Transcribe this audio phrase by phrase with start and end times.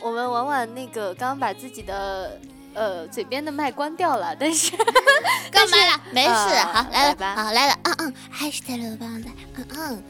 [0.00, 2.38] 我们婉婉那个刚刚把自己的
[2.74, 4.70] 呃嘴边的麦关掉了，但是
[5.50, 6.00] 干嘛了？
[6.12, 9.06] 没事，呃好来了，来吧好来了，嗯嗯，还是的了吧，
[9.56, 10.02] 嗯嗯。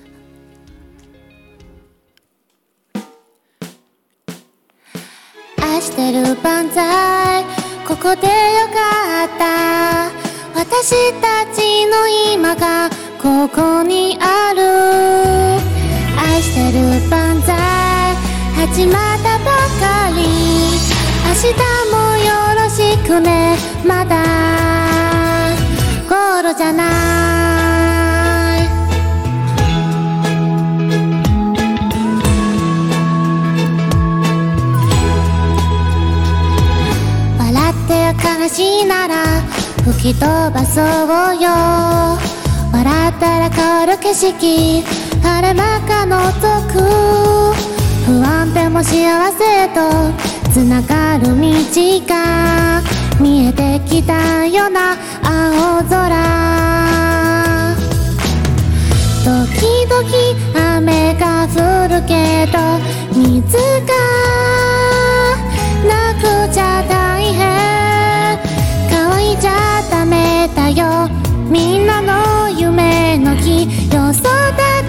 [5.63, 7.45] 愛してる万歳
[7.87, 10.11] ここでよかった
[10.59, 12.91] 私たちの今が
[13.23, 14.61] ここにある
[16.19, 16.79] 愛してる
[17.09, 17.14] 万歳
[18.68, 19.46] 始まったば
[19.80, 20.26] かり。
[21.24, 21.56] 明日
[21.92, 23.56] もよろしくね。
[23.86, 24.16] まだ
[26.10, 26.84] 頃じゃな
[28.58, 28.68] い。
[37.38, 37.92] 笑って
[38.42, 39.44] 悲しいなら
[39.84, 40.86] 吹き飛ばそう
[41.40, 41.50] よ。
[42.74, 44.84] 笑ったら変わる景色
[45.22, 47.45] 晴れ間が覗く
[48.76, 48.92] も幸
[49.32, 49.80] せと
[50.52, 51.34] つながる道
[52.10, 52.82] が
[53.22, 56.12] 見えてきたような青空
[59.24, 62.60] 時々雨が降るけど
[63.18, 63.96] 水が
[65.88, 68.38] なくちゃ大変
[68.90, 71.10] 乾いちゃダメだよ
[71.50, 73.64] みんなの夢の木
[73.96, 74.85] よ育て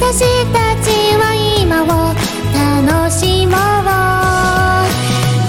[0.00, 1.86] 私たちは今を
[2.56, 3.54] 楽しもう。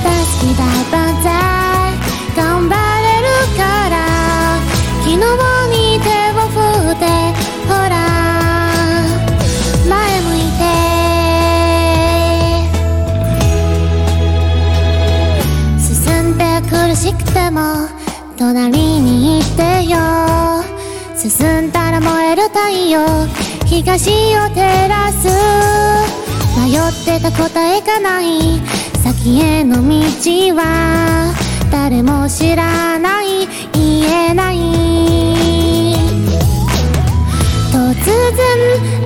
[0.04, 0.60] 大好きだ
[0.92, 1.32] 万歳
[2.36, 3.96] 頑張れるから。
[5.04, 5.16] 昨日
[5.72, 6.60] に手を振
[6.92, 7.02] って
[7.66, 7.96] ほら。
[9.88, 10.62] 前向いて。
[15.80, 15.88] 進
[16.34, 17.88] んで苦しくても
[18.38, 19.96] 隣にいてよ。
[21.16, 23.00] 進んだら燃える太陽。
[23.72, 25.30] 東を照らす。
[26.60, 28.60] 迷ってた答えがない。
[29.02, 29.90] 先への道
[30.58, 31.34] は
[31.72, 33.48] 誰も知らない。
[33.72, 34.58] 言えない。
[37.72, 38.04] 突
[38.36, 38.46] 然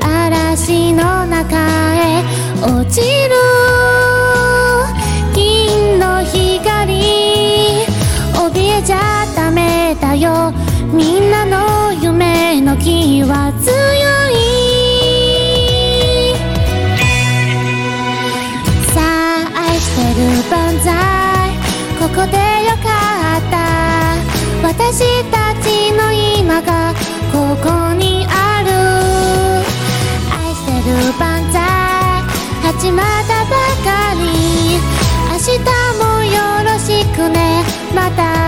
[0.02, 1.56] 嵐の中
[1.94, 2.24] へ
[2.64, 3.65] 落ちる。
[22.16, 23.56] こでよかった。
[24.66, 26.94] 私たちの今が
[27.34, 28.72] ここにある。
[30.34, 31.60] 愛してる万歳
[32.64, 33.52] 始まったば
[33.84, 34.80] かり。
[35.30, 35.60] 明日
[36.00, 36.34] もよ
[36.64, 37.66] ろしくね。
[37.94, 38.45] また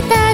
[0.00, 0.27] した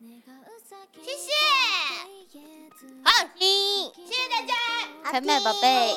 [0.00, 0.06] 谢
[1.12, 1.28] 谢，
[3.04, 4.54] 好听，谢谢大家。
[5.04, 5.94] 开麦，宝贝。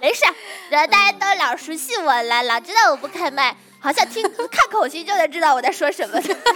[0.00, 0.22] 没事，
[0.70, 6.20] 大家都老熟悉我了，老知道我不开麦，好像听看口型就能知道我在说什么。
[6.22, 6.46] 是不是？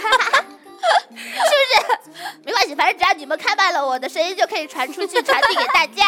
[2.45, 6.05] 没关系，反正只要你们开麦了，我的声音就可以传出去，传递给大家。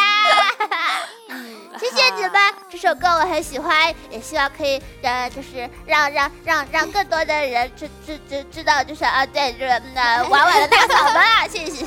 [1.78, 11.86] 谢谢你们，这首歌我很喜欢，也希望可以呃就是让让让让更多的人知知知知道，就是啊，对，就是那婉婉的大嗓门啊，谢谢。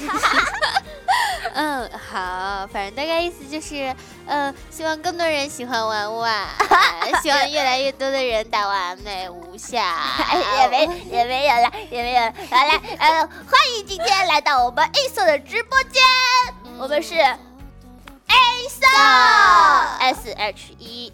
[1.54, 3.96] 嗯，好，反正大概意思就是，
[4.26, 6.48] 呃，希望更多人喜欢婉婉，
[7.22, 9.94] 希望越来越多的人打完美无瑕。
[10.60, 12.34] 也没也没有了，也没有了。
[12.50, 16.02] 好来，呃，欢迎今天来到我们 A 色的直播间，
[16.80, 17.14] 我们是。
[20.02, 21.12] S H E。